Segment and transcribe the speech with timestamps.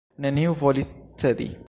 [0.23, 0.95] Neniu volis
[1.25, 1.51] cedi.